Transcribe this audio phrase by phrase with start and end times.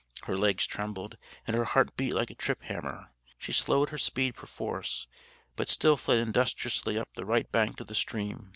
[0.23, 1.15] Her legs trembled,
[1.45, 3.11] and her heart beat like a trip hammer.
[3.37, 5.05] She slowed her speed perforce,
[5.55, 8.49] but still fled industriously up the right bank of the stream.